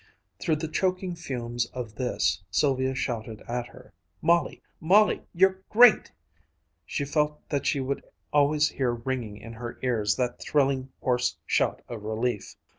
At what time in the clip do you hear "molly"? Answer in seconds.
4.19-4.63, 4.79-5.21